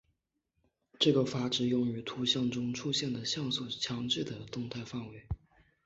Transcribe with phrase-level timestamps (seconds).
[0.97, 5.27] 这个阈值用于图像中出现的像素强度的动态范围。